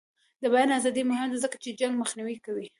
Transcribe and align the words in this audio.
د 0.41 0.43
بیان 0.53 0.69
ازادي 0.79 1.03
مهمه 1.11 1.31
ده 1.31 1.37
ځکه 1.45 1.55
چې 1.63 1.77
جنګ 1.79 1.93
مخنیوی 2.01 2.37
کوي. 2.45 2.67